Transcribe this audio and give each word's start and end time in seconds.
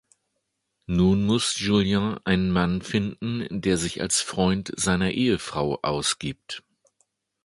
Nun 0.87 1.25
muss 1.27 1.59
Julian 1.59 2.19
einen 2.25 2.49
Mann 2.49 2.81
finden, 2.81 3.45
der 3.51 3.77
sich 3.77 4.01
als 4.01 4.19
Freund 4.19 4.71
seiner 4.75 5.11
Ehefrau 5.11 5.77
ausgibt. 5.83 6.63